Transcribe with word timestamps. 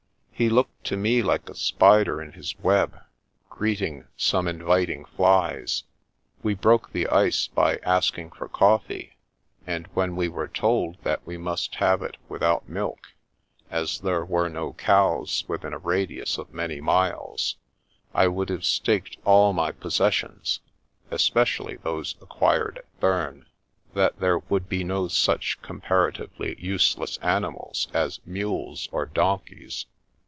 He 0.33 0.49
looked 0.49 0.83
to 0.85 0.97
me 0.97 1.21
like 1.21 1.47
a 1.47 1.53
spider 1.53 2.19
in 2.19 2.31
his 2.31 2.55
web, 2.57 2.99
greeting 3.51 4.07
some 4.17 4.47
inviting 4.47 5.05
flies. 5.05 5.83
We 6.41 6.55
broke 6.55 6.91
the 6.91 7.05
ice 7.09 7.45
by 7.45 7.75
asking 7.83 8.31
for 8.31 8.47
coffee, 8.49 9.17
and 9.67 9.85
when 9.93 10.15
we 10.15 10.27
were 10.29 10.47
told 10.47 10.97
that 11.03 11.23
we 11.27 11.37
must 11.37 11.75
have 11.75 12.01
it 12.01 12.17
without 12.27 12.67
milk, 12.67 13.13
as 13.69 13.99
there 13.99 14.25
were 14.25 14.49
no 14.49 14.73
cows 14.73 15.45
within 15.47 15.73
a 15.73 15.77
radius 15.77 16.39
of 16.39 16.51
many 16.51 16.81
miles, 16.81 17.57
I 18.11 18.27
would 18.27 18.49
have 18.49 18.65
staked 18.65 19.17
all 19.23 19.53
my 19.53 19.71
possessions 19.71 20.59
(espe 21.11 21.43
cially 21.45 21.79
those 21.83 22.15
acquired 22.19 22.79
at 22.79 22.99
Bern) 22.99 23.45
that 23.93 24.19
there 24.19 24.39
would 24.39 24.67
be 24.67 24.83
no 24.83 25.07
such 25.07 25.61
comparatively 25.61 26.55
useless 26.57 27.17
animals 27.19 27.87
as 27.93 28.21
mules 28.25 28.89
or 28.91 29.05
donkeys. 29.05 29.85